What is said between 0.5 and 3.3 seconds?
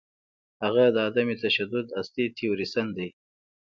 هغه د عدم تشدد اصلي تیوریسن دی.